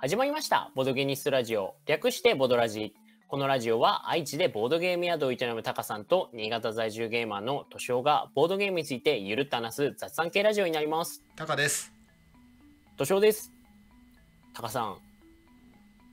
[0.00, 0.70] 始まりました。
[0.76, 1.74] ボドゲニストラジオ。
[1.86, 2.94] 略してボドラジ。
[3.26, 11.24] このラジオは愛知でボードゲーム宿を営むタカさんと新潟在住ゲーマーのトシオがボードゲームについてゆるっと話す雑談系ラジオになります。
[11.34, 11.92] タカです。
[12.96, 13.50] トシオです。
[14.54, 14.98] タカさん、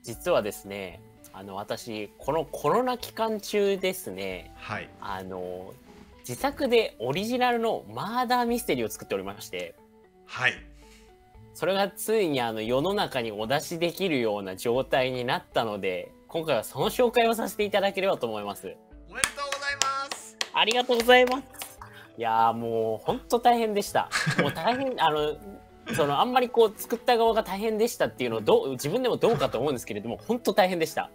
[0.02, 1.00] 実はですね、
[1.32, 4.90] あの私、このコロナ期間中ですね、はい。
[5.00, 5.76] あの、
[6.28, 9.76] 自作でオリジナルのマーダーミステリーを作っておりまして、
[10.26, 10.54] はい。
[11.56, 18.76] それがついにあの世の中にお出しできるような状態になったので、今回はその紹介をさせていただければと思います。
[19.10, 19.76] おめでとうござい
[20.10, 20.38] ます。
[20.54, 21.80] ありがとうございます。
[22.18, 24.10] いやーもう本当大変でした。
[24.44, 25.38] もう大変、あの、
[25.96, 31.10] そのあんまりこう作った側が大変でしたっていうのをどう自分でもどうかと思うんですけれども、本当大変でした。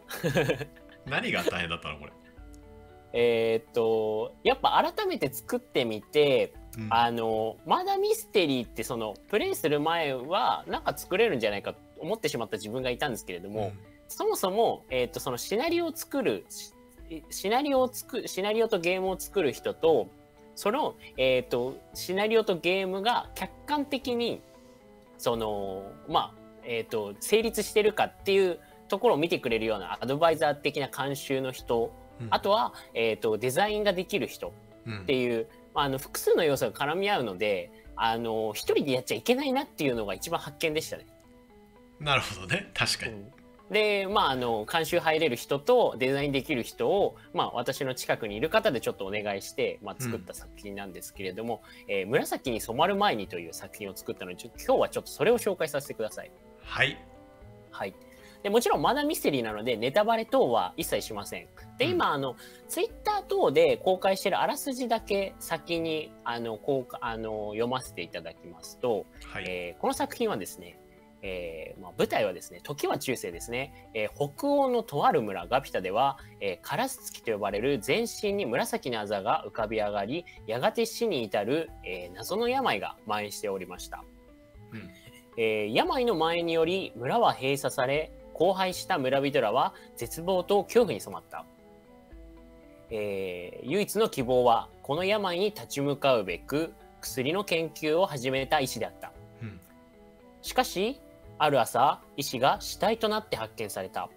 [1.05, 2.13] 何が大変だったのこれ？
[3.13, 6.87] えーっと、やっぱ改めて作ってみて、うん。
[6.91, 13.73] あの、まだミステリーってそのプレイする前はなんか作れるんじゃないかと思ってしまった自分がいたんですけれども、
[14.09, 16.73] そもそも、えー、とそのシナリオを作るし
[17.31, 20.09] シナリオを作るシナリオとゲームを作る人と
[20.57, 24.41] その、えー、とシナリオとゲームが客観的に
[25.19, 28.59] そのまあえー、と成立してるかっていう
[28.89, 32.29] ところを見てくれるようなアドバイザー的な監修の人、うん。
[32.31, 34.53] あとは、えー、とデザインができる人
[34.87, 41.07] うんっていう、まあ、あの複数の要素が絡み合うのであの一人でやっちゃいけないなっていうのが一番発見でしたね。
[42.01, 42.71] なるほどね。
[42.75, 43.25] 確かに。
[43.71, 56.33] でまああの監修入れる人とデザインできる人を、まあ、私の近くにいる方でちょっとお願いして、まあ、作った作品なんですけれども「えー紫に染まる前に」という作品を作ったのでちょ今日はちょっとそれを紹介させてください。
[56.65, 56.99] はい。
[57.71, 57.95] はい、
[58.43, 61.47] でもちろんまだミステリーなのでネタバレ等は一切しません。
[61.79, 62.37] でうん今あの
[62.69, 69.45] ツイッター等で公開しているあらすじだけ先にあの公開あの読ませていただきますと、はい。
[69.49, 70.79] えーこの作品はですね、
[71.23, 84.05] えーまあ、舞台はですね時は中世ですね、えー北欧のとある村ガピタでは、えーカラスツキと呼ばれる全身に紫のあざが浮かび上がりやがて死に至る、えー謎の病が蔓延しておりました、
[84.73, 84.91] うん
[85.37, 91.45] えー病の蔓延により村は閉鎖され荒廃した村人らは絶望と恐怖に染まった、
[92.91, 99.13] えー唯一の希望はこの病に立ち向かうべく薬の研究を始めた医師であった。
[99.43, 99.61] うん。
[100.43, 100.99] しかし
[101.39, 104.09] ある朝医師が死体となって発見された。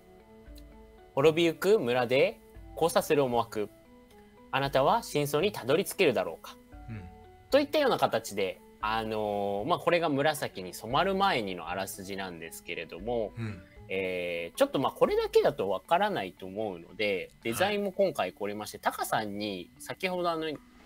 [1.13, 2.39] 滅びゆく村で
[2.75, 3.69] 交差する思惑。
[4.51, 6.55] あなたは真相にたどり着けるだろうか。
[6.89, 7.03] うん。
[7.51, 20.45] といったような形であのーまあこれが紫に染まる前にのあらすじなんですけれども、うんえーちょっとまあこれだけだとわからないと思うのでデザインも今回凝りまして、タカさんに先ほどあの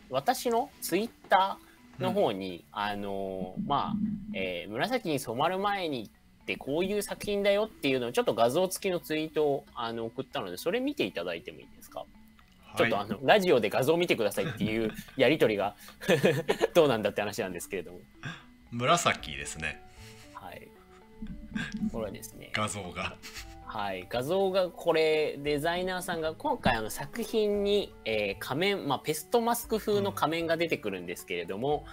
[0.09, 3.93] 私のツイッターの方に、あのーまあ、
[4.33, 6.09] えー紫に染まる前に
[6.43, 12.05] ってこういう作品だよっていうのをちょっと画像付きのツイートをあの送ったのでそれ見ていただいてもいいですか、
[12.77, 13.09] ちょっとあはい。
[13.09, 15.75] のラジオで画像を見てくださいっていうやり取りが
[16.73, 17.99] どうなんだって話なんですけれども
[18.71, 19.81] 紫ですね。
[21.57, 22.51] はいこれはですね。
[22.53, 23.15] 画像が。
[23.65, 31.85] はい、画像がこれデザイナーさんが今回あの作品に、えー仮面、まあ、ペストマスク風の仮面が出てくるんですけれども、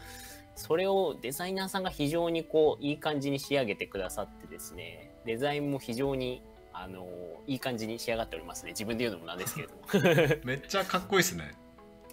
[0.55, 6.43] それをデザイナーさんが非常にこういい感じに仕上げてくださってですねデザインも非常に
[6.73, 7.07] あの
[7.47, 8.71] いい感じに仕上がっておりますね。
[8.73, 9.83] 自分で言うのもなんですけれども。
[10.45, 11.55] めっちゃかっこいいですね。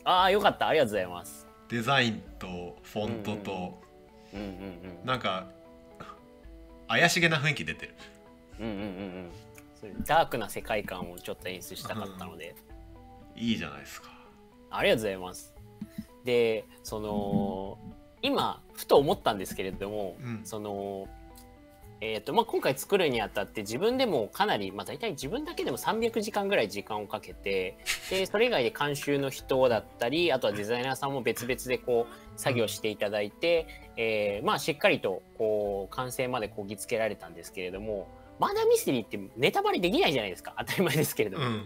[0.03, 0.67] ああよかった。
[0.67, 1.47] ありがとうございます。
[1.69, 3.81] デザインとフォントと、
[4.33, 5.05] うんうんうん。
[5.05, 5.47] なんか
[6.91, 7.95] 怪しげな雰囲気出てる。
[8.59, 8.83] うんうんうんう
[9.27, 9.31] ん
[10.05, 12.53] ダークな世界観をちょっと演出したかったので、
[13.35, 14.09] いいじゃないですか。
[14.69, 15.55] ありがとうございます。
[16.23, 17.79] で、その、
[18.21, 21.07] 今、ふと思ったんですけれども、うんその、
[22.03, 27.77] えーとまあ、今回作るにあたって自分でもかなり、まあ、大体自分だけでも300時間ぐらい時間をかけて
[28.09, 33.67] で それ以外で監修の人だったりあとはデザイナーさんも別々でこう作業していただいて、
[33.97, 38.07] えーまあ、しっかりとこう完成までこぎつけられたんですけれども
[38.39, 41.45] まだミステリーってネタバレできないじゃないですか当たり前ですけれども。
[41.45, 41.65] うん。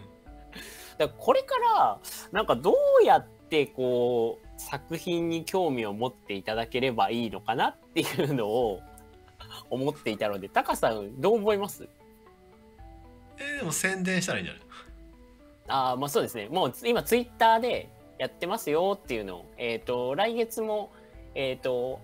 [0.98, 1.98] だからこれから
[2.32, 8.80] なんかどうやってこう作品に興味を持っていただければいいのかなっていうのを
[9.70, 11.88] 思っていたのでタカさんどう思います？
[13.38, 14.62] えーでも宣伝したらいいんじゃない？
[15.68, 16.48] あーまあそうですね。
[16.48, 17.88] もう今ツイッターで
[18.18, 20.92] やってますよっていうのを、えー、と来月も、
[21.34, 22.00] えー、と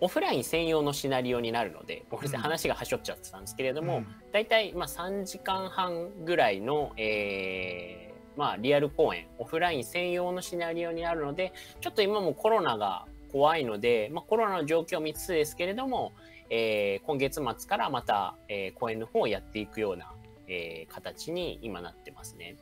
[0.00, 4.06] オフライン専用のシナリオになるのでごめんなさいうん話がはしょっちゃってたんですけれども、うん。
[4.32, 16.12] 大体まあ3時間半ぐらいの、えーまあ、リアル公演オフライン専用のシナリオになるのでちょっと今もコロナが怖いので、まあ、コロナの状況を見つつですけれども、
[16.50, 20.12] えー今月末からまた、えー公演の方をやっていくような、
[20.46, 22.56] えー形に今なってますね。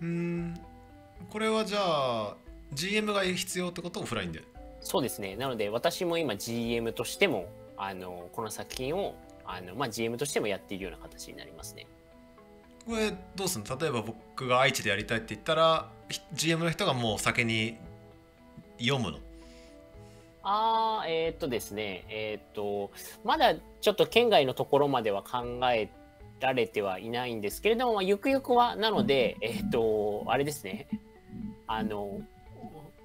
[0.00, 0.60] うーん
[1.30, 2.36] これはじゃあ
[2.72, 4.42] GM が必要ってことオフラインで？
[4.80, 5.36] そうですね。
[5.36, 11.86] なので私も今 GM としてもあのこの作品をあの、まあ、GM としてもやっているような形になりますね。
[12.86, 13.78] これどうすんの？
[13.78, 17.76] 例えば僕が愛知でやりたいって言ったらひ GM の人がもう先に
[18.78, 19.18] 読むの？
[20.48, 22.92] あーえーっとですねえーっと
[23.24, 25.90] まだちょっと県外のところまでは考え
[26.38, 30.86] られてはいないんですけれども、まあ、ゆくゆくはなのでえーっとあれですね
[31.66, 32.20] あの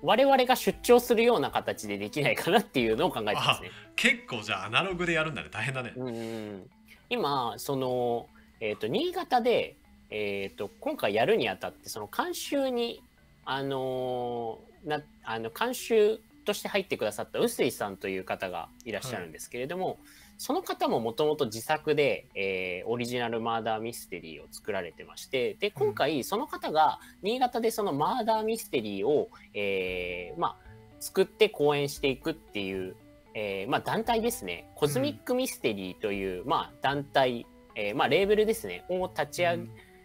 [0.03, 3.71] 我々が出張するような形でできないかなっていうのを考えてますね。
[3.95, 5.49] 結構じゃあアナログでやるんだね。
[5.51, 5.93] 大変だね。
[5.95, 6.69] うんうん。
[7.09, 8.27] 今その、
[8.59, 9.75] えー、と新潟で、
[10.09, 13.03] えー、と今回やるにあたってその監修に
[13.45, 19.99] あのーなあの監修として入ってくださった臼井さんという方がいらっしゃるんですけれども、
[20.37, 30.55] その方ももともと自作で、えーオリジナルマーダーミステリーを作られてましてで今回その方が新潟でそのマーダーミステリーを、えーまあ、
[30.99, 32.95] 作って公演していくっていう
[33.33, 37.45] えーまあ、団体ですね、コズミックミステリーという、まあ、団体、
[37.75, 39.59] えーまあ、レーベルですね、を立ち上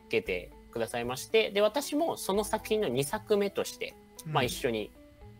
[0.08, 3.94] げてくださいまして、で、私もその作品の2作目として、
[4.26, 4.90] まあ、一緒に、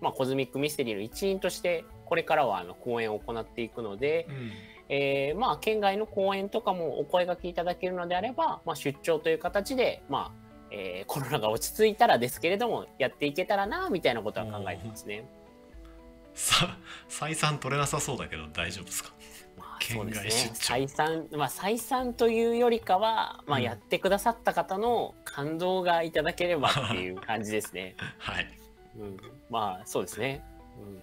[0.00, 4.52] まあ、コズミックミステリーの一員として、これからはあの公演を行っていくので、うん。
[4.88, 15.24] えーまあ、県外の公演とかもお声掛けいただけるのであれば、まあ、出張という形で、まあえーコロナが落ち着いたらですけれども、やっていけたらな、みたいなことは考えてますね。
[16.34, 16.76] さ
[17.08, 19.10] 採算取れなさそうだけど大丈夫ですか？
[19.58, 20.54] まあ、県外そうですね。
[20.54, 20.74] 出張。
[20.84, 23.64] 採算まあ採算というよりかは、まあ、うん。
[23.64, 27.96] やってくださった方の感動がいただければっていう感じですね。
[28.18, 28.46] はい
[28.98, 29.16] うん、
[29.50, 30.42] まあそうですね。
[30.78, 30.96] うん。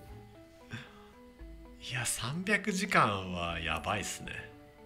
[1.86, 4.32] いや300時間はやばいっすね。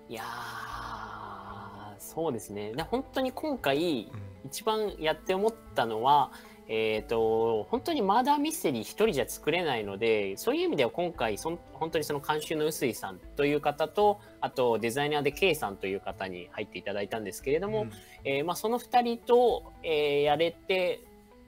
[0.10, 2.74] いやーそうですね。
[2.74, 4.28] で本当に今回うん。
[4.48, 6.32] 一番やって思ったのは、
[6.70, 17.92] えー、と本当にマーダーミステリー一人じゃ作れないのでそういう意味では今回そん本当にその監修の臼井さんという方とあとデザイナーで K さんという方に入っていただいたんですけれども、うん。
[18.24, 21.02] えーまあ、その2人と、えーやれて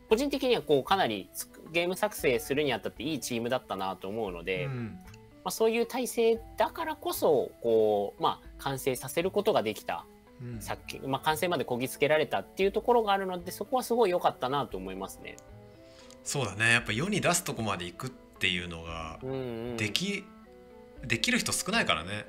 [0.09, 1.29] 個人的にはこうかなり
[1.71, 5.00] ゲーム作成するにあたっていいチームだったなと思うので、まうん。
[5.45, 10.06] あ、そういう体制だからこそこう、まあ、完成させることができた
[10.41, 10.61] うん。
[10.61, 15.38] 作品、まあ、完成までこぎつけられたっていうところがあるのでそこはすごい良かったなと思いますね。
[16.23, 16.73] そうだね。
[16.73, 19.35] やっぱ世に出すとこまで行くっていうのがうんう
[19.73, 20.23] ん、でき、
[21.05, 22.25] できる人少ないからね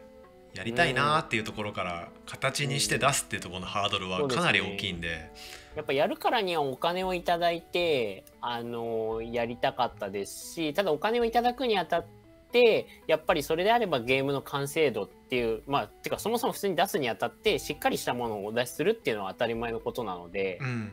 [0.55, 5.31] やりたいなーっていうところから形にして出すっていうところのハードルはかなり大きいんで。
[5.77, 12.07] やっぱやるからにはお金をいただいて、あのやりたかったですしただお金をいただくにあたっ
[12.51, 20.93] てやっぱりそれであればゲームの完成度っていうまあてかそもそも普通に出すにあたってしっかりしたものをお出しするっていうのは当たり前のことなので、うん。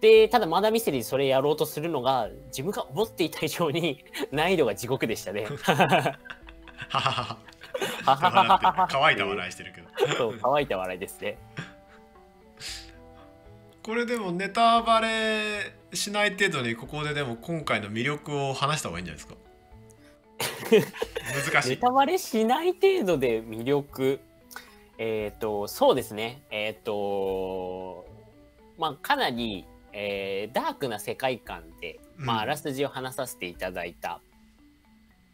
[0.00, 5.46] でただまだミステリーでそれやろうとするのが自分が思っていた以上に 難易度が地獄でしたね。
[8.90, 10.16] 乾いた笑いしてるけど。
[10.16, 11.38] そう乾いた笑いですね。
[13.82, 19.28] これでもネタバレしない程度にここででも今回の魅力を話した方がいいんじゃないで
[20.70, 20.92] すか？
[21.52, 21.70] 難しい。
[21.70, 24.20] ネタバレしない程度で魅力？
[24.98, 26.42] えっ、ー、とそうですね。
[26.50, 28.06] えっ、ー、と
[28.78, 34.20] まあかなり、えー、ダークな世界観で、まあ、あらすじを話させていただいた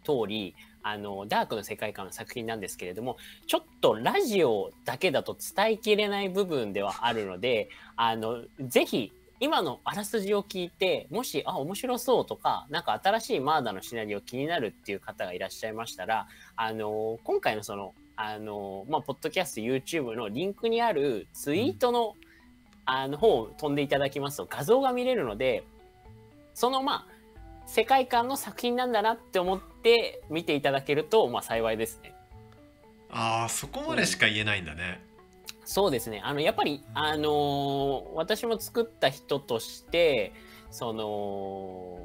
[0.04, 3.16] 通り、うんあのダークの世界観の作品なんですけれども
[3.46, 22.16] ちょっとラジオだけだと伝えきれない部分ではあるのであのぜひ今のあらすじを聞いてもしあ面白そうとかなんか新しいマーダのシナリオ気になるっていう方がいらっしゃいましたらあの今回のそのあのまあポッドキャスト YouTube のリンクにあるツイートの、
[22.84, 25.62] あの方を飛んでいただきますと画像が見れるので
[26.54, 27.17] そのまあ
[27.68, 32.14] 世界観の作品なんだなって思って見ていただけるとまあ幸いですね。
[33.10, 35.02] あーそこまでしか言えないんだね、
[35.66, 36.22] そうですね。
[36.24, 40.32] あのやっぱりあのー私も作った人として
[40.70, 42.00] その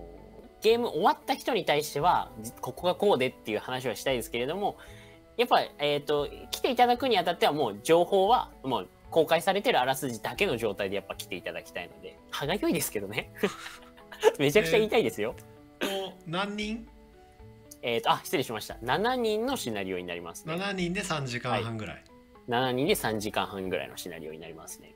[0.62, 4.78] ゲーム終わった人に対してはじここがこうでっていう話はしたいですけれども、
[5.38, 13.32] やっぱえっ、と来ていただくにあたってはもう情報はもう公開されてるあらすじだけの状態でやっぱ来ていただきたいので、歯がゆいですけどね。
[14.40, 15.36] めちゃくちゃ言いたいですよ。
[15.38, 15.53] と
[16.28, 16.88] 何人？
[17.82, 18.76] えっ、とあ失礼しました。
[18.76, 20.56] 7人のシナリオになりますね。
[20.56, 22.04] 7人で3時間半ぐらい
[22.48, 24.94] 7人で3時間半ぐらいのシナリオになりますね。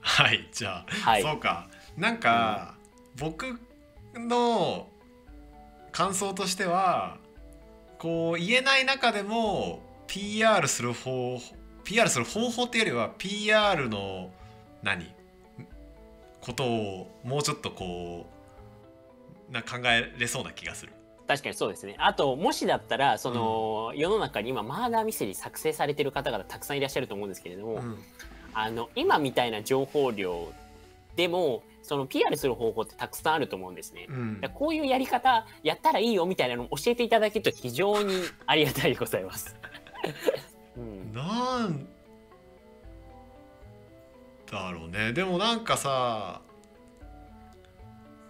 [0.00, 2.76] はい、じゃあ、はいそうかなんか、
[3.18, 3.58] 僕
[4.14, 4.86] の
[5.92, 7.18] 感想としては
[7.98, 11.38] こう言えない中でも PR する方
[11.84, 14.30] PR する方法っていうよりは PR の
[14.82, 15.06] 何？
[16.40, 18.37] ことをもうちょっとこう
[19.50, 20.92] な考えれそうな気がする。
[21.26, 21.94] 確かにそうですね。
[21.98, 27.98] あと、もしだったら、その、世の中に今、マーダーミステリー作成されてる方々たくさんいらっしゃると思うんですけれども、うん
[28.54, 30.50] あの、今みたいな情報量
[31.16, 34.06] でも、その PR する方法ってたくさんあると思うんですね。
[34.08, 38.14] うんこういうやり方やったらいいよみたいなのを教えていただけると非常に
[38.46, 39.56] ありがたいでございます。
[40.76, 41.88] うん、なん
[44.50, 46.40] だろうねでもなんかさ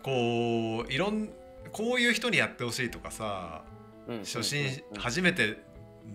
[0.02, 1.28] こういろん
[1.72, 3.62] こういう人にやってほしいとかさ
[4.08, 5.62] うん初心うんうん初めて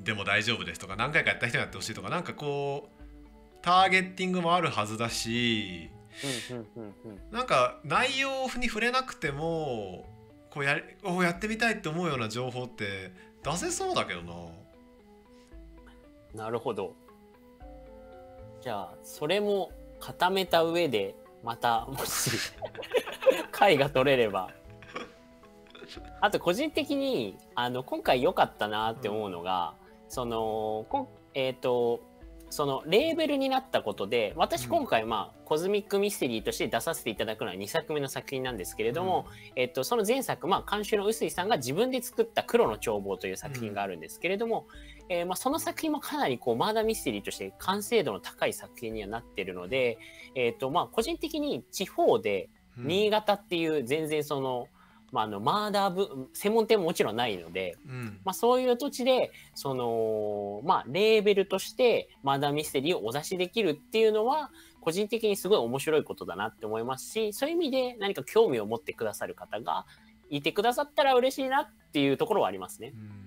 [0.04, 3.04] でも大丈夫ですとか何回かやった人にやってほしいとかなんかこう
[3.62, 5.90] ターゲッティングもあるはずだし
[7.32, 10.06] なんか内容に触れなくても
[10.50, 13.12] こうやりおやってみたいって思うような情報って
[13.44, 14.34] 出せそうだけどな。
[16.46, 16.96] なるほど。
[18.62, 22.32] じゃあ、それも固めた上で、また、もし、
[23.54, 24.50] 回が取れれば。
[26.20, 29.76] あと、個人的に、あの、今回良かったなって思うのが、
[30.10, 32.02] その、こんえっ、と、
[32.54, 44.68] そのレーベルになったことで私うん今回まあ、コズミックミステリーとして出させていただくのは2作目の作品なんですけれども、えっと、その前作、まあ、監修の臼井さんが自分で作った「黒の眺望」という作品があるんですけれども、
[45.10, 49.98] えーまあ、その作品もかなりこうマーダーミステリーとして完成度の高い作品にはなっているので、
[50.36, 54.68] えっとまあ、個人的に地方でうん新潟っていう全然その、
[55.12, 64.50] まあ、あのマーダー部専門店ももちろんないので、うんまあ、そういう土地でその、まあ、レーベルとしてマーダーミステリーをお出しできるっていうのは
[64.82, 69.86] 個人的にすごい面白いことだなって思いますしそういう意味で何か興味を持ってくださる方が
[70.30, 72.98] いてくださったら嬉しいなっていうところはありますねう。
[72.98, 73.24] ん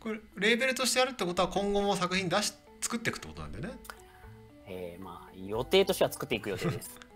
[0.00, 3.70] これレーベルとしてやるってことは今後も作品出し作っていくってことなんだよね。
[4.66, 6.98] えーまあ予定としては作っていく予定です。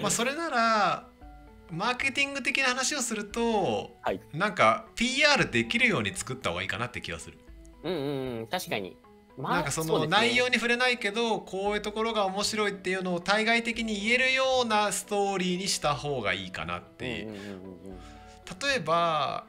[0.00, 1.08] まあそれなら
[1.70, 4.20] マーケティング的な話をすると、はい。
[4.34, 7.38] なんか PR できるように作った方がいいかなって気がする。
[7.82, 8.46] うんうんうん。
[8.46, 8.96] 確かに。
[9.38, 17.26] まなんかその内容に触れないけどこういうところが面白いっていうのを対外的に言えるようなストーリーにした方がいいかなって、う。
[17.26, 17.52] んうんうんうん
[18.60, 19.46] 例えば、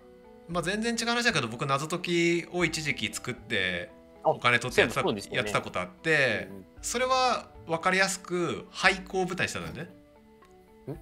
[0.47, 3.91] まあ、全然違う話だけど僕謎解きを一時期作って
[4.23, 5.21] あお金取ってやってた,、ね。
[5.31, 6.65] やってたことあって、うん。
[6.81, 9.89] それは分かりやすく廃校を舞台にしたんだよね。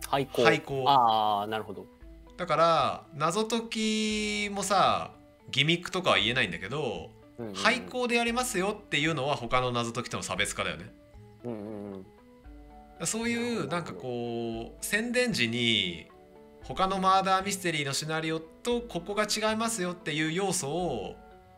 [0.08, 0.44] 廃校。
[0.44, 1.86] 廃校ああなるほど。
[2.38, 5.12] だから謎解きもさ
[5.52, 6.80] ギミックとかは言えないんだけど、
[7.38, 10.94] うんうんうん廃校でやりますよっていうのは他の謎解きとの差別化だよね。
[11.44, 12.06] うんうんうん
[13.04, 16.06] そういうなんかこう宣伝時に
[16.64, 21.16] 他のマーダーミステリーのシナリオとここが違いますよっていう要素を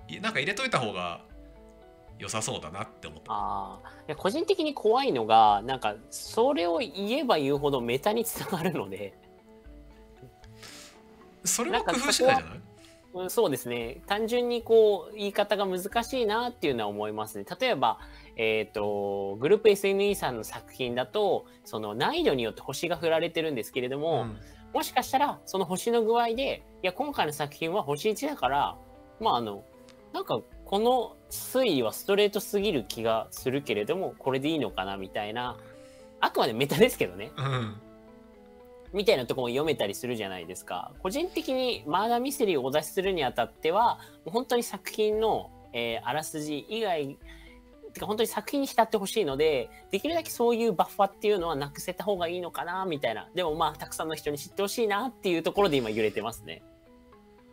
[0.07, 1.21] いなんか入れといた方が
[2.19, 3.33] 良さそうだなって思った。
[3.33, 9.13] ああいや個人的に怖いのがなんかそれを言えば言うほどメタにつながるので、
[11.43, 12.61] それも工夫次第じゃない？
[13.15, 14.01] うん、そうですね。
[14.07, 17.45] 単純にこう言い方が難しいなっていうのは思いますね。
[17.59, 17.99] 例えば
[18.35, 24.37] えっ、とグループ SNE さんの作品だとその難易度によって星が振られてるんですけれども、うん。
[24.73, 28.75] もしかしたらその星の具合でいや今回の作品は星1だから
[29.19, 29.63] まああの
[30.13, 30.41] なんか
[30.73, 35.55] この推移はストレートすぎる気がするけれどもこれでいいのかなみたいな
[36.19, 37.31] あくまでメタですけどね。
[37.37, 37.75] うん。
[38.91, 40.91] みたいなところも読めたりするじゃないですか。
[41.03, 47.19] 個人的にマーダーミステリーをお出しするにあたっては本当に作品の、えーあらすじ以外
[47.93, 53.29] てか本当に作品に浸ってほしいのでできるだけそういうバッファっていうのはなくせた方がいいのかなみたいな。
[53.35, 56.63] でもまあたくさんの人に知ってほしいなっていうところで今揺れてますね。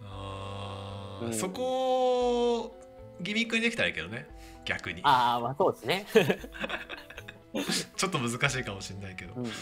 [0.05, 1.35] あーうん。
[1.35, 2.80] そこを
[3.21, 4.27] ギミックにできたらいいけどね。
[4.65, 5.00] 逆に。
[5.05, 6.07] ああまあそうですね。
[7.97, 9.35] ちょっと難しいかもしれないけど。
[9.35, 9.55] うんうんうん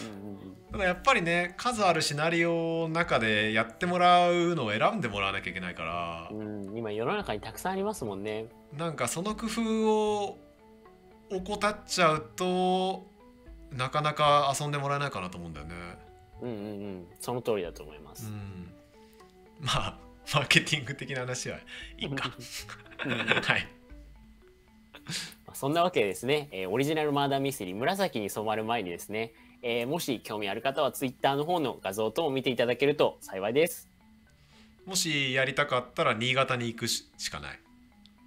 [0.71, 6.27] ただやっぱりね数あるシナリオの中でやってもらうのを選んでもらわなきゃいけないから。
[6.31, 8.45] うんうん今世の中にたくさんありますもんね。
[8.77, 10.37] なんかその工夫を
[11.31, 13.07] 怠っちゃうと
[13.71, 15.75] なかなか遊んでもらえないかなと思うんだよね。
[16.41, 16.59] うんうんう
[16.99, 17.07] ん。
[17.19, 18.71] その通りだと思います、うん、
[19.59, 21.57] まあマーケティング的な話は
[21.97, 22.31] いいか。
[23.05, 23.67] うんはい。
[25.47, 29.33] まあそんなわけでですね、えーオリジナルマーダーミステリー紫に染まる前にですね、
[29.63, 33.89] えーもし興味ある方はツイッターの方の画像等を見ていただけると幸いです。
[34.85, 37.59] もしやりたかったら新潟に行くししかない。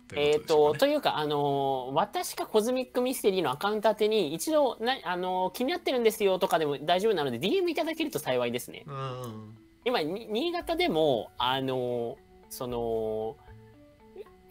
[0.09, 8.85] とえっ、いうことと、というか、あのー私かコズミックミステリーのアカウント宛てに一度な、あのー気になってるんですよとかでも大丈夫なので DM いただけると幸いですね。
[8.87, 13.37] うん今、に新潟でも、あのーその、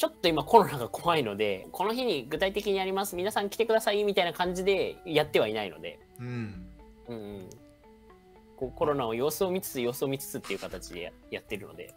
[0.02, 6.66] ちょっと今コロナが怖いのでこの日に具体的にやります皆さん来てくださいみたいな感じでやってはいないので、うん。
[7.08, 7.50] うんうん、
[8.58, 11.94] こうコロナを様子を見つつ様子を見つつっていう形でややってるので。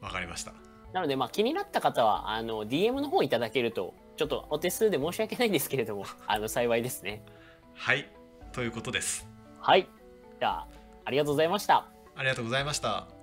[0.00, 0.54] わかりました。
[0.94, 7.22] なのでまあ気になった方はあの DM の方いただけるとちょっとお手数で申し訳ないんですけれども あの幸いですね。
[7.74, 8.08] はい。
[8.52, 9.28] ということです。
[9.60, 9.86] はい。
[10.40, 10.68] じゃあ
[11.04, 13.17] ありがとうございましたありがとうございました。